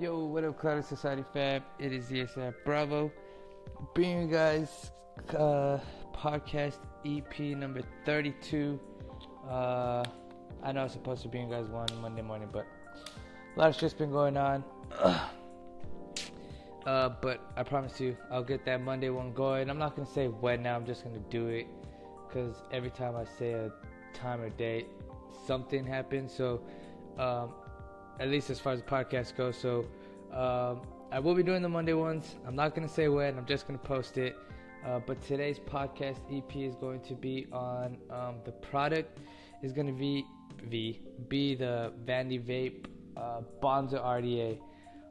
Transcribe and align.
Yo, 0.00 0.24
what 0.24 0.42
up, 0.42 0.58
Cloud 0.58 0.84
Society 0.84 1.22
fam? 1.32 1.62
It 1.78 1.92
is 1.92 2.06
ESF 2.06 2.52
Bravo, 2.64 3.12
bringing 3.94 4.22
you 4.22 4.26
guys 4.26 4.90
uh, 5.38 5.78
podcast 6.12 6.78
EP 7.06 7.38
number 7.56 7.80
32. 8.04 8.80
Uh, 9.48 10.02
I 10.64 10.72
know 10.72 10.80
I 10.80 10.82
was 10.82 10.92
supposed 10.92 11.22
to 11.22 11.28
bring 11.28 11.48
you 11.48 11.54
guys 11.54 11.68
one 11.68 11.86
Monday 12.00 12.22
morning, 12.22 12.48
but 12.52 12.66
a 13.54 13.60
lot 13.60 13.68
of 13.68 13.76
shit's 13.76 13.94
been 13.94 14.10
going 14.10 14.36
on. 14.36 14.64
uh, 16.86 17.10
but 17.22 17.52
I 17.56 17.62
promise 17.62 18.00
you, 18.00 18.16
I'll 18.32 18.42
get 18.42 18.64
that 18.64 18.82
Monday 18.82 19.10
one 19.10 19.32
going. 19.32 19.70
I'm 19.70 19.78
not 19.78 19.94
gonna 19.94 20.08
say 20.08 20.26
when 20.26 20.64
now. 20.64 20.74
I'm 20.74 20.86
just 20.86 21.04
gonna 21.04 21.20
do 21.30 21.46
it 21.46 21.68
because 22.26 22.56
every 22.72 22.90
time 22.90 23.14
I 23.14 23.26
say 23.38 23.52
a 23.52 23.70
time 24.12 24.40
or 24.40 24.50
date, 24.50 24.88
something 25.46 25.86
happens. 25.86 26.34
So. 26.34 26.62
Um, 27.16 27.50
at 28.20 28.28
least 28.28 28.50
as 28.50 28.60
far 28.60 28.72
as 28.72 28.80
the 28.80 28.86
podcast 28.86 29.36
goes. 29.36 29.56
So 29.56 29.86
um, 30.32 30.82
I 31.12 31.18
will 31.20 31.34
be 31.34 31.42
doing 31.42 31.62
the 31.62 31.68
Monday 31.68 31.92
ones. 31.92 32.34
I'm 32.46 32.56
not 32.56 32.74
going 32.74 32.86
to 32.86 32.92
say 32.92 33.08
when, 33.08 33.38
I'm 33.38 33.46
just 33.46 33.66
going 33.68 33.78
to 33.78 33.84
post 33.84 34.18
it. 34.18 34.36
Uh, 34.84 35.00
but 35.06 35.22
today's 35.22 35.58
podcast 35.58 36.18
EP 36.30 36.56
is 36.56 36.74
going 36.74 37.00
to 37.00 37.14
be 37.14 37.46
on 37.52 37.96
um, 38.10 38.36
the 38.44 38.52
product 38.52 39.18
is 39.62 39.72
going 39.72 39.86
to 39.86 39.92
be 39.92 40.26
V 40.64 41.00
be 41.28 41.54
the 41.54 41.92
Vandy 42.04 42.42
Vape 42.42 42.86
uh, 43.16 43.40
Bonza 43.60 43.98
RDA. 43.98 44.58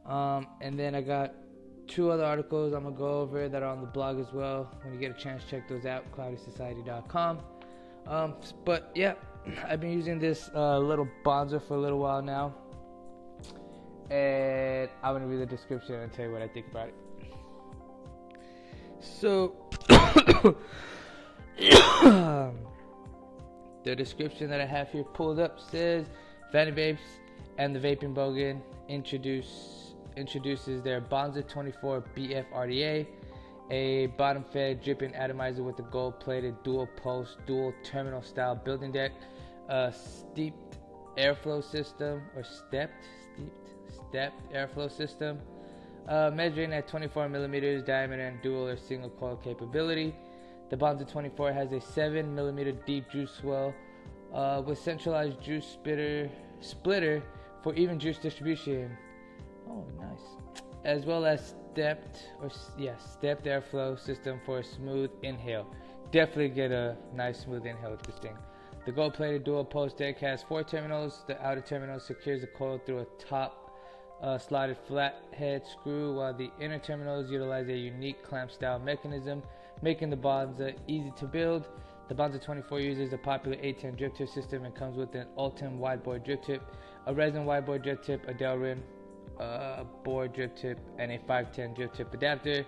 Um, 0.06 0.48
and 0.62 0.78
then 0.78 0.94
I 0.94 1.02
got 1.02 1.34
two 1.88 2.12
other 2.12 2.24
articles 2.24 2.74
I'm 2.74 2.84
gonna 2.84 2.96
go 2.96 3.22
over 3.22 3.50
that 3.50 3.64
are 3.64 3.70
on 3.70 3.82
the 3.82 3.88
blog 3.88 4.20
as 4.20 4.32
well. 4.34 4.72
When 4.84 4.94
you 4.94 5.00
get 5.00 5.12
a 5.12 5.20
chance, 5.20 5.44
check 5.50 5.68
those 5.68 5.86
out. 5.86 6.12
CloudySociety.com. 6.12 7.40
Um, 8.06 8.36
but 8.66 8.92
yeah, 8.96 9.14
I've 9.68 9.80
been 9.80 9.94
using 9.94 10.20
this 10.20 10.50
uh, 10.54 10.78
little 10.80 11.08
Bonza 11.24 11.60
for 11.60 11.76
a 11.76 11.80
little 11.80 12.00
while 12.00 12.22
now 12.22 12.54
and 14.10 14.90
I'm 15.02 15.14
gonna 15.14 15.28
read 15.28 15.42
the 15.42 15.46
description 15.46 15.96
and 15.96 16.12
tell 16.12 16.26
you 16.26 16.32
what 16.32 16.42
I 16.42 16.48
think 16.48 16.68
about 16.70 16.90
it. 16.90 16.96
So, 19.00 19.56
the 23.84 23.96
description 23.96 24.50
that 24.50 24.62
I 24.62 24.66
have 24.66 24.90
here 24.90 25.04
pulled 25.04 25.40
up 25.40 25.60
says 25.60 26.06
Vandy 26.54 26.74
Vapes 26.74 27.00
and 27.58 27.76
the 27.76 27.80
Vaping 27.80 28.14
Bogan 28.14 28.62
introduce 28.88 29.94
introduces 30.16 30.82
their 30.82 31.02
Bonza 31.02 31.42
24 31.42 32.04
BF 32.16 32.46
RDA, 32.54 33.08
a 33.72 34.08
bottom 34.18 34.46
fed 34.54 34.82
dripping 34.84 35.14
atomizer 35.16 35.64
with 35.64 35.80
a 35.80 35.84
gold 35.84 36.20
plated 36.20 36.62
dual 36.64 36.88
post, 36.98 37.38
dual 37.48 37.74
terminal 37.84 38.22
style 38.22 38.56
building 38.56 38.92
deck, 38.92 39.12
a 39.70 39.92
steeped 39.92 40.78
airflow 41.18 41.64
system 41.64 42.22
or 42.36 42.44
stepped 42.44 43.06
stepped 44.10 44.54
airflow 44.54 44.92
system, 44.92 45.40
uh, 46.08 46.32
measuring 46.34 46.74
at 46.74 46.88
24 46.88 47.30
millimeters 47.30 47.84
diameter 47.84 48.28
and 48.28 48.42
dual 48.42 48.68
or 48.68 48.78
single 48.78 49.10
coil 49.10 49.36
capability. 49.38 50.16
The 50.70 50.78
Bonza 50.78 51.06
24 51.06 51.54
has 51.54 51.72
a 51.72 51.82
7 51.82 52.34
millimeter 52.34 52.72
deep 52.72 53.10
juice 53.12 53.42
well 53.44 53.74
uh, 54.34 54.62
with 54.66 54.80
centralized 54.80 55.42
juice 55.42 55.66
splitter, 55.66 56.30
splitter 56.62 57.24
for 57.62 57.74
even 57.76 58.00
juice 58.00 58.18
distribution. 58.18 58.98
Oh, 59.70 59.86
nice. 60.00 60.64
As 60.84 61.06
well 61.06 61.26
as 61.26 61.54
stepped 61.74 62.30
or 62.42 62.50
yeah, 62.78 62.98
stepped 62.98 63.46
airflow 63.46 64.00
system 64.00 64.40
for 64.46 64.60
a 64.60 64.64
smooth 64.64 65.10
inhale. 65.24 65.68
Definitely 66.12 66.50
get 66.50 66.72
a 66.72 66.96
nice 67.16 67.40
smooth 67.40 67.66
inhale 67.66 67.92
with 67.92 68.04
this 68.04 68.16
thing. 68.16 68.38
The 68.86 68.92
gold-plated 68.92 69.46
dual 69.46 69.64
post 69.64 69.98
deck 69.98 70.20
has 70.20 70.44
four 70.44 70.64
terminals. 70.64 71.24
The 71.26 71.42
outer 71.42 71.62
terminal 71.62 72.02
secures 72.02 72.42
the 72.42 72.48
coil 72.48 72.82
through 72.86 73.00
a 73.00 73.06
top 73.18 73.72
uh, 74.22 74.38
slotted 74.38 74.78
flathead 74.88 75.64
screw, 75.66 76.16
while 76.16 76.34
the 76.34 76.52
inner 76.60 76.80
terminals 76.80 77.32
utilize 77.32 77.70
a 77.70 77.78
unique 77.78 78.22
clamp 78.24 78.52
style 78.52 78.80
mechanism, 78.80 79.42
making 79.82 80.10
the 80.10 80.18
Bonza 80.18 80.74
easy 80.88 81.14
to 81.18 81.26
build. 81.26 81.70
The 82.10 82.16
Bonza 82.16 82.40
24 82.40 82.82
uses 82.82 83.14
a 83.14 83.18
popular 83.18 83.56
A10 83.58 83.98
drip 83.98 84.16
tip 84.16 84.28
system 84.28 84.66
and 84.66 84.76
comes 84.76 84.98
with 84.98 85.16
an 85.16 85.28
Ultem 85.38 85.80
wide 85.80 86.04
bore 86.04 86.20
drip 86.20 86.44
tip, 86.44 86.62
a 87.06 87.14
resin 87.14 87.46
wide 87.46 87.66
drip 87.82 88.04
tip, 88.04 88.28
a 88.28 88.34
Delrin 88.34 88.80
uh, 89.40 89.86
bore 90.04 90.28
drip 90.28 90.58
tip, 90.58 90.78
and 91.00 91.10
a 91.10 91.20
510 91.20 91.74
drip 91.74 91.94
tip 91.94 92.14
adapter. 92.14 92.66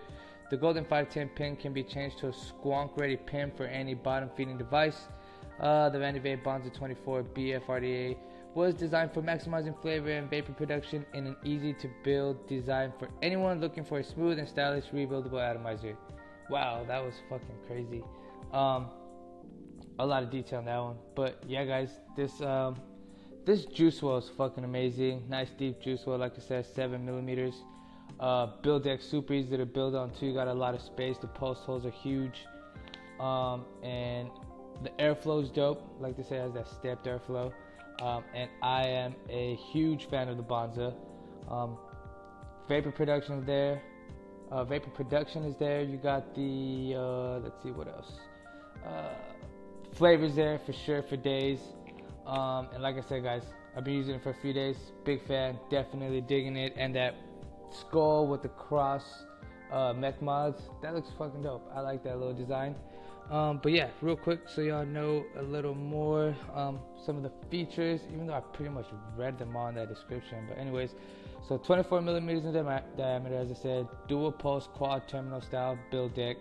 The 0.49 0.57
golden 0.57 0.83
510 0.85 1.29
pin 1.35 1.55
can 1.57 1.73
be 1.73 1.83
changed 1.83 2.19
to 2.19 2.27
a 2.27 2.31
squonk 2.31 2.95
ready 2.97 3.17
pin 3.17 3.51
for 3.57 3.65
any 3.65 3.95
bottom 3.95 4.29
feeding 4.37 4.57
device. 4.57 5.07
Uh, 5.59 5.89
the 5.89 5.97
Vandy 5.97 6.21
Vape 6.21 6.43
Bonza 6.43 6.69
24 6.69 7.23
BFRDA 7.23 8.17
was 8.55 8.73
designed 8.73 9.13
for 9.13 9.21
maximizing 9.21 9.79
flavor 9.81 10.09
and 10.09 10.29
vapor 10.29 10.53
production 10.53 11.05
in 11.13 11.27
an 11.27 11.35
easy 11.43 11.73
to 11.73 11.89
build 12.03 12.47
design 12.47 12.93
for 12.97 13.09
anyone 13.21 13.59
looking 13.59 13.83
for 13.83 13.99
a 13.99 14.03
smooth 14.03 14.39
and 14.39 14.47
stylish 14.47 14.85
rebuildable 14.93 15.41
atomizer. 15.41 15.97
Wow, 16.49 16.85
that 16.87 17.03
was 17.03 17.13
fucking 17.29 17.57
crazy. 17.67 18.03
Um, 18.53 18.87
a 19.99 20.05
lot 20.05 20.23
of 20.23 20.29
detail 20.29 20.59
on 20.59 20.65
that 20.65 20.77
one, 20.77 20.95
but 21.15 21.43
yeah, 21.47 21.65
guys, 21.65 21.89
this 22.15 22.41
um, 22.41 22.75
this 23.45 23.65
juice 23.65 24.01
well 24.01 24.17
is 24.17 24.29
fucking 24.37 24.63
amazing. 24.63 25.23
Nice 25.29 25.49
deep 25.57 25.81
juice 25.81 26.01
well, 26.05 26.17
like 26.17 26.33
I 26.37 26.41
said, 26.41 26.65
seven 26.65 27.05
millimeters. 27.05 27.55
Uh, 28.19 28.47
build 28.61 28.83
deck 28.83 29.01
super 29.01 29.33
easy 29.33 29.57
to 29.57 29.65
build 29.65 29.95
on 29.95 30.11
too. 30.11 30.27
You 30.27 30.33
got 30.33 30.47
a 30.47 30.53
lot 30.53 30.75
of 30.75 30.81
space. 30.81 31.17
The 31.17 31.27
post 31.27 31.61
holes 31.63 31.85
are 31.85 31.91
huge, 31.91 32.45
um, 33.19 33.65
and 33.83 34.29
the 34.83 34.89
airflow 34.91 35.43
is 35.43 35.49
dope. 35.49 35.81
Like 35.99 36.17
they 36.17 36.23
say, 36.23 36.37
has 36.37 36.53
that 36.53 36.67
stepped 36.67 37.05
airflow. 37.05 37.51
Um, 38.01 38.23
and 38.33 38.49
I 38.61 38.87
am 38.87 39.15
a 39.29 39.55
huge 39.71 40.09
fan 40.09 40.27
of 40.27 40.37
the 40.37 40.43
Bonza. 40.43 40.93
Um, 41.49 41.77
vapor 42.67 42.91
production 42.91 43.39
is 43.39 43.45
there. 43.45 43.81
Uh, 44.51 44.63
vapor 44.63 44.89
production 44.89 45.43
is 45.45 45.55
there. 45.57 45.81
You 45.81 45.97
got 45.97 46.35
the 46.35 46.95
uh, 46.95 47.39
let's 47.39 47.61
see 47.63 47.71
what 47.71 47.87
else. 47.87 48.11
Uh, 48.85 49.13
flavors 49.93 50.35
there 50.35 50.59
for 50.65 50.73
sure 50.73 51.01
for 51.03 51.15
days. 51.15 51.59
Um, 52.27 52.67
and 52.73 52.83
like 52.83 52.97
I 52.97 53.01
said, 53.01 53.23
guys, 53.23 53.43
I've 53.75 53.83
been 53.83 53.95
using 53.95 54.15
it 54.15 54.23
for 54.23 54.31
a 54.31 54.35
few 54.41 54.53
days. 54.53 54.77
Big 55.03 55.25
fan, 55.27 55.57
definitely 55.69 56.21
digging 56.21 56.57
it. 56.57 56.73
And 56.77 56.95
that 56.95 57.15
skull 57.71 58.27
with 58.27 58.41
the 58.41 58.49
cross 58.49 59.03
uh, 59.71 59.93
mech 59.93 60.21
mods, 60.21 60.61
that 60.81 60.93
looks 60.93 61.09
fucking 61.17 61.41
dope. 61.41 61.69
I 61.73 61.79
like 61.79 62.03
that 62.03 62.17
little 62.17 62.33
design. 62.33 62.75
Um, 63.29 63.59
but 63.61 63.71
yeah, 63.71 63.89
real 64.01 64.15
quick, 64.15 64.41
so 64.47 64.61
y'all 64.61 64.85
know 64.85 65.25
a 65.37 65.41
little 65.41 65.73
more 65.73 66.35
um, 66.53 66.79
some 67.03 67.17
of 67.17 67.23
the 67.23 67.31
features, 67.49 68.01
even 68.13 68.27
though 68.27 68.33
I 68.33 68.41
pretty 68.41 68.71
much 68.71 68.85
read 69.17 69.39
them 69.39 69.55
all 69.55 69.67
in 69.67 69.75
that 69.75 69.89
description. 69.89 70.45
But 70.47 70.59
anyways, 70.59 70.93
so 71.47 71.57
24 71.57 72.01
millimeters 72.01 72.45
in 72.45 72.53
diameter, 72.53 73.35
as 73.35 73.51
I 73.51 73.55
said, 73.55 73.87
dual 74.07 74.31
post 74.31 74.69
quad 74.73 75.07
terminal 75.07 75.41
style 75.41 75.77
build 75.91 76.15
deck. 76.15 76.37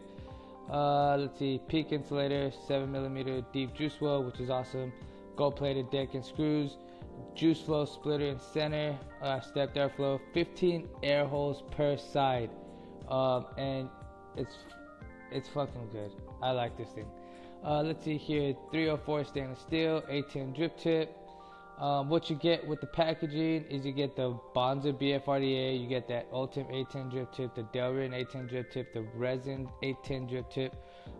Uh, 0.70 1.16
let's 1.16 1.38
see, 1.38 1.60
PEEK 1.68 1.92
insulator, 1.92 2.50
7 2.66 2.90
millimeter 2.90 3.42
deep 3.52 3.74
juice 3.74 4.00
well, 4.00 4.22
which 4.22 4.40
is 4.40 4.48
awesome. 4.48 4.92
Gold 5.36 5.56
plated 5.56 5.90
deck 5.90 6.14
and 6.14 6.24
screws, 6.24 6.78
juice 7.34 7.60
flow 7.60 7.84
splitter 7.84 8.26
in 8.26 8.38
center, 8.38 8.98
uh, 9.20 9.40
stepped 9.40 9.76
airflow, 9.76 10.20
15 10.32 10.88
air 11.02 11.26
holes 11.26 11.62
per 11.70 11.96
side, 11.96 12.50
um, 13.08 13.46
and 13.58 13.88
it's 14.36 14.56
it's 15.34 15.48
fucking 15.48 15.88
good. 15.92 16.12
I 16.40 16.52
like 16.52 16.76
this 16.78 16.88
thing. 16.90 17.06
Uh, 17.64 17.82
let's 17.82 18.04
see 18.04 18.16
here 18.16 18.54
304 18.70 19.24
stainless 19.24 19.58
steel, 19.60 20.02
A10 20.02 20.54
drip 20.54 20.78
tip. 20.78 21.16
Um, 21.78 22.08
what 22.08 22.30
you 22.30 22.36
get 22.36 22.64
with 22.66 22.80
the 22.80 22.86
packaging 22.86 23.64
is 23.68 23.84
you 23.84 23.92
get 23.92 24.14
the 24.14 24.38
Bonza 24.54 24.92
BFRDA, 24.92 25.80
you 25.80 25.88
get 25.88 26.06
that 26.08 26.28
Ultem 26.32 26.66
A10 26.66 27.10
drip 27.10 27.32
tip, 27.32 27.54
the 27.54 27.62
Delrin 27.74 28.12
A10 28.12 28.48
drip 28.48 28.70
tip, 28.70 28.92
the 28.94 29.02
Resin 29.16 29.68
A10 29.82 30.28
drip 30.28 30.50
tip, 30.50 30.76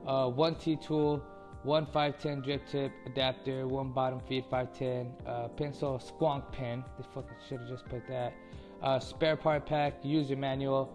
uh, 0.06 0.28
one 0.28 0.54
T 0.54 0.76
tool, 0.76 1.24
one 1.64 1.86
510 1.86 2.42
drip 2.42 2.69
tip 2.69 2.92
adapter, 3.06 3.66
one 3.66 3.91
bottom 3.91 4.20
feed 4.28 4.44
510, 4.48 5.12
uh, 5.27 5.48
pencil 5.48 5.98
squonk 5.98 6.53
pen. 6.53 6.84
They 6.98 7.04
fucking 7.15 7.36
should 7.48 7.60
have 7.60 7.68
just 7.68 7.89
put 7.89 8.06
that. 8.09 8.33
Uh, 8.80 9.00
spare 9.00 9.36
part 9.36 9.66
pack, 9.66 9.94
user 10.04 10.36
manual. 10.36 10.92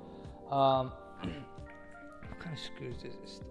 Um, 0.52 0.92
what 2.40 2.46
kind 2.46 2.58
of 2.58 2.64
screws 2.64 2.96
does 2.96 3.18
this? 3.22 3.38
Thing. 3.40 3.48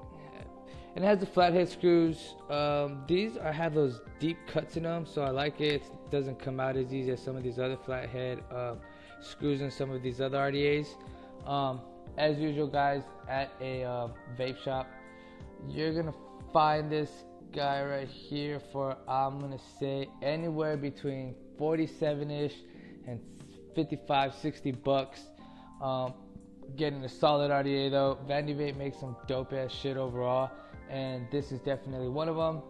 And 0.97 1.05
it 1.05 1.09
has 1.09 1.21
the 1.21 1.27
flathead 1.27 1.69
screws. 1.69 2.35
Um, 2.51 3.05
these 3.07 3.37
are 3.37 3.53
have 3.53 3.75
those 3.75 4.01
deep 4.19 4.39
cuts 4.49 4.77
in 4.77 4.83
them, 4.83 5.07
so 5.07 5.23
I 5.23 5.31
like 5.31 5.61
it. 5.61 5.83
It 5.83 6.11
doesn't 6.11 6.41
come 6.41 6.59
out 6.59 6.77
as 6.77 6.93
easy 6.93 7.13
as 7.13 7.23
some 7.23 7.37
of 7.37 7.43
these 7.43 7.59
other 7.59 7.77
flathead 7.77 8.43
uh, 8.51 8.77
screws 9.21 9.61
and 9.61 9.73
some 9.73 9.91
of 9.91 10.03
these 10.03 10.21
other 10.21 10.39
RDAs. 10.39 10.89
Um, 11.47 11.83
as 12.17 12.39
usual, 12.39 12.67
guys, 12.67 13.03
at 13.29 13.53
a 13.61 13.85
uh, 13.85 14.09
vape 14.37 14.59
shop, 14.65 14.89
you're 15.69 15.93
gonna 15.93 16.15
find 16.53 16.91
this 16.91 17.11
guy 17.53 17.85
right 17.85 18.09
here 18.09 18.61
for 18.73 18.97
I'm 19.07 19.39
gonna 19.39 19.61
say 19.79 20.09
anywhere 20.23 20.77
between 20.77 21.35
47ish 21.61 22.55
and 23.07 23.21
55, 23.77 24.35
60 24.35 24.73
bucks. 24.73 25.21
Um, 25.81 26.15
getting 26.77 27.05
a 27.05 27.09
solid 27.09 27.51
RDA 27.51 27.91
though. 27.91 28.19
Vandy 28.29 28.57
Vape 28.57 28.77
makes 28.77 28.99
some 28.99 29.17
dope 29.27 29.53
ass 29.53 29.73
shit 29.73 29.97
overall 29.97 30.51
and 30.91 31.27
this 31.31 31.53
is 31.53 31.61
definitely 31.61 32.09
one 32.09 32.29
of 32.29 32.37
them. 32.37 32.63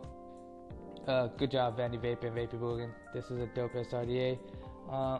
Uh, 1.06 1.26
good 1.38 1.50
job, 1.50 1.78
Vandy 1.78 1.98
Vape 1.98 2.24
and 2.24 2.34
Vapor 2.34 2.58
Boogan. 2.58 2.90
This 3.14 3.30
is 3.30 3.40
a 3.40 3.46
dope 3.46 3.72
SRDA. 3.72 4.38
Uh, 4.90 5.18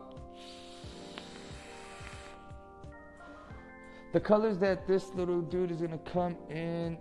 the 4.13 4.21
colors 4.21 4.59
that 4.59 4.87
this 4.87 5.15
little 5.15 5.41
dude 5.41 5.71
is 5.71 5.81
gonna 5.81 5.99
come 5.99 6.37
in 6.51 6.99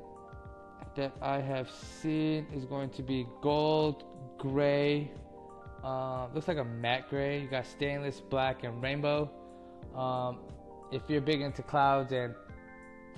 that 0.96 1.14
I 1.22 1.40
have 1.40 1.70
seen 1.70 2.48
is 2.54 2.66
going 2.66 2.90
to 2.92 3.04
be 3.04 3.28
gold, 3.42 4.04
gray, 4.38 5.12
uh, 5.84 6.28
looks 6.34 6.48
like 6.48 6.58
a 6.58 6.64
matte 6.64 7.10
gray. 7.10 7.40
You 7.42 7.48
got 7.48 7.66
stainless, 7.66 8.20
black, 8.20 8.64
and 8.64 8.82
rainbow. 8.82 9.30
Um, 9.96 10.40
if 10.92 11.02
you're 11.08 11.22
big 11.22 11.42
into 11.42 11.62
clouds 11.62 12.12
and 12.12 12.34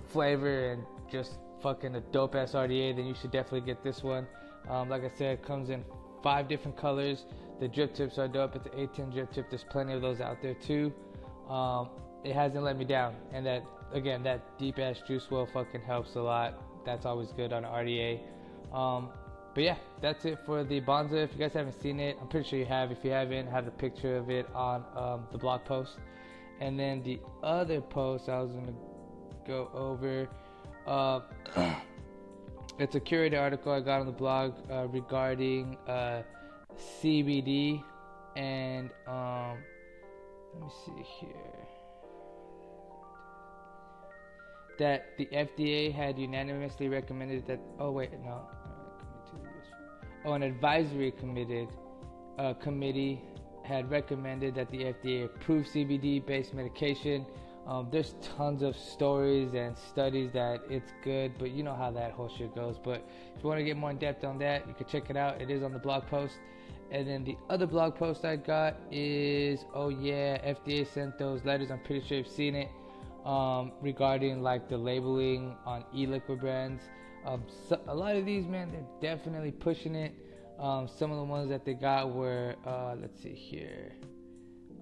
flavor 0.08 0.72
and 0.72 0.84
just 1.12 1.38
fucking 1.62 1.96
a 1.96 2.02
dope 2.12 2.36
ass 2.36 2.54
RDA, 2.54 2.96
then 2.96 3.06
you 3.06 3.14
should 3.14 3.32
definitely 3.32 3.62
get 3.62 3.84
this 3.84 4.04
one. 4.04 4.28
Um, 4.70 4.90
like 4.90 5.04
I 5.04 5.10
said, 5.10 5.40
it 5.40 5.46
comes 5.46 5.70
in 5.70 5.84
five 6.24 6.48
different 6.48 6.78
colors. 6.78 7.26
The 7.60 7.68
drip 7.68 7.94
tips 7.94 8.18
are 8.18 8.28
dope. 8.28 8.56
It's 8.56 8.66
an 8.68 8.74
A10 8.74 9.14
drip 9.14 9.32
tip. 9.34 9.50
There's 9.50 9.66
plenty 9.66 9.94
of 9.94 10.02
those 10.02 10.22
out 10.22 10.42
there 10.42 10.54
too. 10.54 10.94
Um, 11.50 11.90
it 12.24 12.34
hasn't 12.34 12.64
let 12.64 12.78
me 12.78 12.86
down, 12.86 13.16
and 13.34 13.46
that 13.46 13.64
again, 13.94 14.24
that 14.24 14.58
deep 14.60 14.78
ass 14.78 15.02
juice 15.08 15.28
well 15.32 15.48
fucking 15.52 15.82
helps 15.82 16.16
a 16.16 16.22
lot. 16.22 16.86
That's 16.86 17.06
always 17.06 17.32
good 17.32 17.54
on 17.54 17.64
RDA. 17.64 18.20
Um, 18.74 19.10
but 19.56 19.64
yeah, 19.64 19.78
that's 20.02 20.26
it 20.26 20.40
for 20.46 20.64
the 20.64 20.80
Bonza. 20.80 21.18
If 21.18 21.34
you 21.34 21.40
guys 21.40 21.54
haven't 21.54 21.82
seen 21.82 22.00
it, 22.00 22.18
I'm 22.22 22.28
pretty 22.28 22.48
sure 22.48 22.60
you 22.60 22.66
have. 22.66 22.92
If 22.92 23.04
you 23.04 23.12
haven't, 23.12 23.48
I 23.48 23.52
have 23.52 23.66
the 23.66 23.72
picture 23.72 24.18
of 24.18 24.30
it 24.30 24.48
on 24.54 24.86
um, 24.96 25.28
the 25.32 25.38
blog 25.38 25.66
post. 25.66 25.98
And 26.60 26.80
then 26.80 27.02
the 27.04 27.20
other 27.44 27.82
post 27.82 28.30
I 28.30 28.42
was 28.42 28.52
gonna 28.52 28.74
go 29.48 29.70
over. 29.74 30.28
Uh, 30.86 31.22
it's 32.80 32.96
a 32.96 33.00
curated 33.00 33.40
article 33.40 33.72
I 33.72 33.80
got 33.80 34.02
on 34.02 34.06
the 34.06 34.12
blog 34.12 34.54
uh, 34.72 34.88
regarding 34.88 35.78
uh, 35.88 36.24
CBD 37.02 37.84
and 38.36 38.90
um, 39.08 39.58
let 40.54 40.64
me 40.64 40.70
see 40.86 41.04
here. 41.20 41.30
That 44.78 45.18
the 45.18 45.26
FDA 45.26 45.94
had 45.94 46.18
unanimously 46.18 46.88
recommended 46.88 47.46
that. 47.48 47.60
Oh 47.80 47.92
wait, 47.92 48.12
no. 48.24 48.42
Oh, 50.26 50.34
an 50.34 50.44
advisory 50.44 51.12
committee 51.12 51.68
uh, 52.38 52.54
committee 52.54 53.22
had 53.70 53.90
recommended 53.92 54.56
that 54.56 54.72
the 54.72 54.80
FDA 54.80 55.26
approve 55.26 55.68
CBD-based 55.68 56.56
medication. 56.56 57.24
Um, 57.68 57.88
there's 57.92 58.16
tons 58.36 58.64
of 58.64 58.76
stories 58.76 59.54
and 59.54 59.78
studies 59.78 60.32
that 60.34 60.62
it's 60.72 60.92
good, 61.04 61.34
but 61.38 61.52
you 61.52 61.62
know 61.62 61.76
how 61.76 61.92
that 61.92 62.14
whole 62.14 62.30
shit 62.30 62.56
goes. 62.56 62.80
But 62.84 63.08
if 63.36 63.44
you 63.44 63.48
want 63.48 63.60
to 63.60 63.64
get 63.64 63.78
more 63.78 63.92
in 63.92 64.00
depth 64.00 64.24
on 64.24 64.40
that, 64.40 64.68
you 64.68 64.74
can 64.74 64.88
check 64.88 65.12
it 65.12 65.16
out. 65.16 65.40
It 65.40 65.52
is 65.52 65.62
on 65.62 65.72
the 65.72 65.78
blog 65.78 66.08
post. 66.08 66.34
And 66.90 67.08
then 67.08 67.24
the 67.24 67.38
other 67.48 67.68
blog 67.68 67.94
post 67.96 68.26
I 68.26 68.38
got 68.38 68.76
is 68.90 69.66
oh 69.76 69.90
yeah, 69.90 70.54
FDA 70.54 70.92
sent 70.92 71.20
those 71.20 71.46
letters. 71.46 71.70
I'm 71.70 71.84
pretty 71.84 72.08
sure 72.08 72.18
you've 72.18 72.28
seen 72.28 72.56
it 72.56 72.70
um, 73.24 73.72
regarding 73.82 74.42
like 74.42 74.68
the 74.68 74.78
labeling 74.78 75.56
on 75.68 75.86
e-liquid 75.96 76.40
brands. 76.40 76.82
Um, 77.24 77.44
so 77.68 77.80
a 77.88 77.94
lot 77.94 78.16
of 78.16 78.26
these 78.26 78.48
man, 78.48 78.72
they're 78.72 79.16
definitely 79.16 79.52
pushing 79.52 79.94
it. 79.94 80.16
Um, 80.60 80.88
some 80.88 81.12
of 81.12 81.18
the 81.18 81.24
ones 81.24 81.50
that 81.50 81.64
they 81.64 81.74
got 81.74 82.14
were 82.14 82.56
uh, 82.66 82.96
let's 83.00 83.22
see 83.22 83.34
here. 83.34 83.94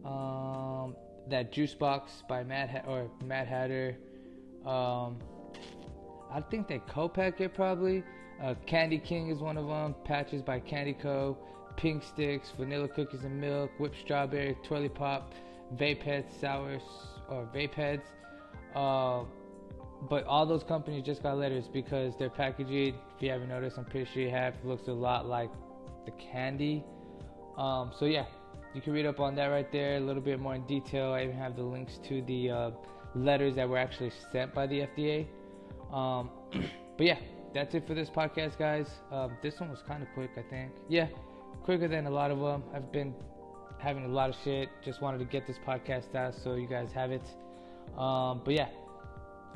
Um, 0.03 0.95
that 1.29 1.51
juice 1.51 1.73
box 1.73 2.23
by 2.27 2.43
Mad 2.43 2.69
ha- 2.69 2.89
or 2.91 3.09
Mad 3.23 3.47
Hatter. 3.47 3.97
Um, 4.65 5.19
I 6.31 6.41
think 6.49 6.67
they 6.67 6.81
co-pack 6.89 7.39
it 7.41 7.53
probably. 7.53 8.03
Uh, 8.41 8.55
Candy 8.65 8.97
King 8.97 9.29
is 9.29 9.39
one 9.39 9.57
of 9.57 9.67
them. 9.67 9.95
Patches 10.03 10.41
by 10.41 10.59
Candy 10.59 10.93
Co. 10.93 11.37
Pink 11.75 12.03
sticks, 12.03 12.51
vanilla 12.57 12.87
cookies 12.87 13.23
and 13.23 13.39
milk, 13.39 13.69
whipped 13.77 13.99
strawberry, 13.99 14.57
twirly 14.63 14.89
pop, 14.89 15.33
vape 15.75 16.01
heads, 16.01 16.35
sours 16.39 16.81
or 17.29 17.47
vape 17.53 17.73
heads. 17.73 18.03
Uh, 18.75 19.23
but 20.09 20.23
all 20.25 20.45
those 20.45 20.63
companies 20.63 21.03
just 21.05 21.21
got 21.21 21.37
letters 21.37 21.65
because 21.71 22.15
their 22.17 22.29
packaging, 22.29 22.95
if 23.15 23.21
you 23.21 23.29
haven't 23.29 23.49
noticed, 23.49 23.77
I'm 23.77 23.85
pretty 23.85 24.09
sure 24.11 24.23
you 24.23 24.29
have, 24.31 24.55
looks 24.63 24.87
a 24.87 24.93
lot 24.93 25.27
like 25.27 25.49
the 26.07 26.13
candy. 26.13 26.83
Um, 27.57 27.91
so 27.99 28.05
yeah, 28.05 28.25
you 28.73 28.81
can 28.81 28.93
read 28.93 29.05
up 29.05 29.19
on 29.19 29.35
that 29.35 29.47
right 29.47 29.71
there 29.71 29.97
a 29.97 29.99
little 29.99 30.21
bit 30.21 30.39
more 30.39 30.55
in 30.55 30.65
detail. 30.65 31.13
I 31.13 31.23
even 31.23 31.35
have 31.35 31.55
the 31.55 31.63
links 31.63 31.99
to 32.07 32.21
the 32.23 32.49
uh, 32.49 32.71
letters 33.13 33.55
that 33.55 33.69
were 33.69 33.77
actually 33.77 34.11
sent 34.31 34.53
by 34.53 34.65
the 34.67 34.87
FDA. 34.87 35.27
Um, 35.93 36.29
but 36.97 37.05
yeah, 37.05 37.19
that's 37.53 37.75
it 37.75 37.87
for 37.87 37.93
this 37.93 38.09
podcast, 38.09 38.57
guys. 38.57 38.87
Um, 39.11 39.37
this 39.41 39.59
one 39.59 39.69
was 39.69 39.83
kind 39.87 40.01
of 40.01 40.09
quick, 40.13 40.31
I 40.37 40.43
think. 40.49 40.71
Yeah, 40.89 41.07
quicker 41.63 41.87
than 41.87 42.05
a 42.05 42.11
lot 42.11 42.31
of 42.31 42.39
them. 42.39 42.63
I've 42.73 42.91
been 42.91 43.13
having 43.79 44.05
a 44.05 44.09
lot 44.09 44.29
of 44.29 44.35
shit. 44.43 44.69
Just 44.83 45.01
wanted 45.01 45.19
to 45.19 45.25
get 45.25 45.45
this 45.45 45.57
podcast 45.67 46.15
out 46.15 46.33
so 46.43 46.55
you 46.55 46.67
guys 46.67 46.89
have 46.93 47.11
it. 47.11 47.23
Um, 47.97 48.41
but 48.43 48.53
yeah, 48.53 48.69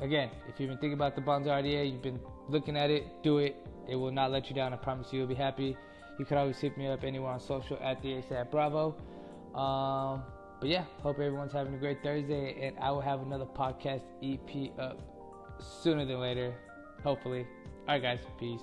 again, 0.00 0.30
if 0.48 0.58
you've 0.58 0.68
been 0.68 0.78
thinking 0.78 0.94
about 0.94 1.14
the 1.14 1.20
Bonza 1.20 1.50
RDA, 1.50 1.92
you've 1.92 2.02
been 2.02 2.20
looking 2.48 2.76
at 2.76 2.90
it, 2.90 3.22
do 3.22 3.38
it. 3.38 3.56
It 3.88 3.96
will 3.96 4.12
not 4.12 4.30
let 4.30 4.48
you 4.48 4.54
down. 4.54 4.72
I 4.72 4.76
promise 4.76 5.08
you, 5.12 5.20
you'll 5.20 5.28
be 5.28 5.34
happy. 5.34 5.76
You 6.18 6.24
can 6.24 6.38
always 6.38 6.58
hit 6.58 6.76
me 6.76 6.88
up 6.88 7.04
anywhere 7.04 7.30
on 7.32 7.40
social 7.40 7.78
at 7.82 8.02
the 8.02 8.08
ASAP 8.14 8.50
Bravo. 8.50 8.94
Um, 9.54 10.22
but 10.60 10.68
yeah, 10.68 10.84
hope 11.02 11.18
everyone's 11.18 11.52
having 11.52 11.74
a 11.74 11.78
great 11.78 12.02
Thursday, 12.02 12.66
and 12.66 12.78
I 12.78 12.90
will 12.90 13.00
have 13.00 13.20
another 13.22 13.46
podcast 13.46 14.02
EP 14.22 14.78
up 14.78 14.98
sooner 15.58 16.04
than 16.04 16.20
later, 16.20 16.54
hopefully. 17.02 17.46
All 17.88 17.94
right, 17.94 18.02
guys, 18.02 18.20
peace. 18.38 18.60